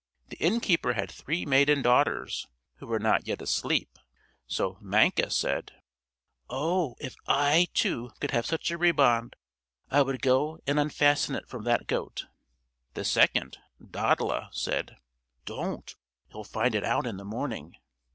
The 0.29 0.37
innkeeper 0.37 0.93
had 0.93 1.11
three 1.11 1.45
maiden 1.45 1.83
daughters, 1.83 2.47
who 2.77 2.87
were 2.87 2.97
not 2.97 3.27
yet 3.27 3.39
asleep. 3.39 3.99
So 4.47 4.79
Manka 4.81 5.29
said: 5.29 5.73
"Oh! 6.49 6.95
if 6.99 7.13
I, 7.27 7.67
too, 7.75 8.09
could 8.19 8.31
have 8.31 8.47
such 8.47 8.71
a 8.71 8.79
riband! 8.79 9.35
I 9.91 10.01
will 10.01 10.17
go 10.17 10.57
and 10.65 10.79
unfasten 10.79 11.35
it 11.35 11.47
from 11.47 11.65
that 11.65 11.85
goat." 11.85 12.25
The 12.95 13.05
second, 13.05 13.59
Dodla, 13.79 14.49
said: 14.53 14.97
"Don't; 15.45 15.93
he'll 16.31 16.43
find 16.45 16.73
it 16.73 16.83
out 16.83 17.05
in 17.05 17.17
the 17.17 17.23
morning." 17.23 17.75